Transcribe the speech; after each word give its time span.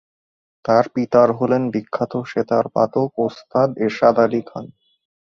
তার 0.65 0.85
পিতার 0.93 1.29
হলেন 1.31 1.63
বিখ্যাত 1.73 2.13
সেতার 2.31 2.65
বাদক 2.75 3.11
ওস্তাদ 3.19 3.69
এরশাদ 3.77 4.15
আলী 4.25 4.41
খান। 4.41 4.65